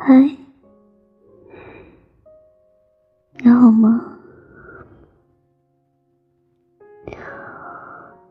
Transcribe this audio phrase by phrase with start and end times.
[0.00, 0.14] 嗨，
[3.32, 4.16] 你好吗？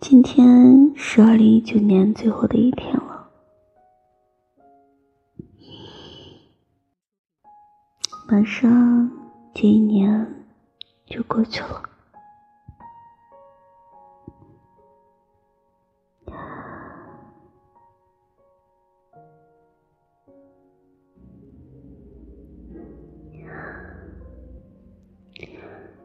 [0.00, 3.30] 今天是二零一九年最后的一天了，
[8.28, 9.08] 马上
[9.54, 10.44] 这一年
[11.06, 11.80] 就过去了。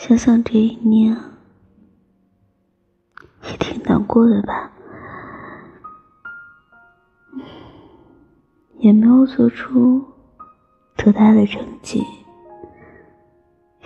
[0.00, 1.14] 想想这一年，
[3.44, 4.72] 也挺难过的吧？
[8.78, 10.02] 也没有做出
[10.96, 12.02] 多大的成绩，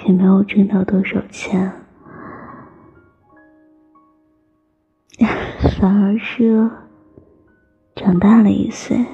[0.07, 1.73] 也没有挣到多少钱，
[5.81, 6.71] 反而是
[7.97, 9.05] 长大了一岁，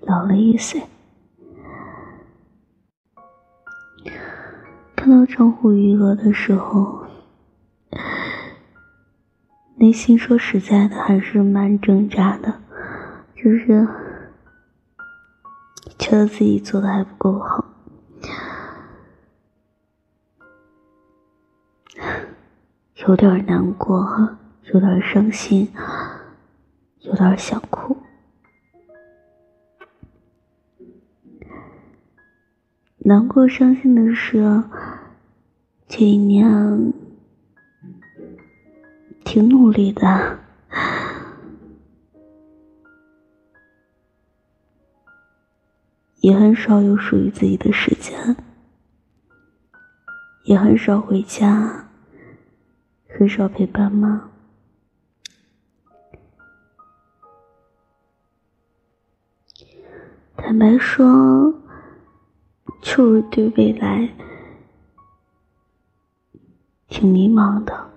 [0.00, 0.82] 老了一岁。
[5.04, 7.04] 看到账户余额的时候，
[9.76, 12.62] 内心说实在的还是蛮挣扎的，
[13.36, 13.86] 就是
[15.98, 17.66] 觉得自己做的还不够好，
[23.06, 24.38] 有点难过，
[24.72, 25.70] 有点伤心，
[27.00, 27.98] 有点想哭。
[33.06, 34.64] 难过、伤心的是。
[35.86, 36.92] 这一年
[39.24, 40.40] 挺努力的，
[46.20, 48.36] 也很少有属于自己的时间，
[50.44, 51.88] 也很少回家，
[53.08, 54.30] 很少陪爸妈。
[60.36, 61.54] 坦白说，
[62.82, 64.12] 就是对未来。
[66.94, 67.90] 挺迷茫的，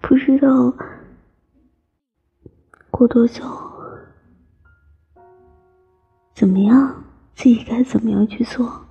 [0.00, 0.72] 不知道
[2.90, 3.44] 过多久，
[6.32, 7.04] 怎么样，
[7.34, 8.87] 自己该怎么样去做。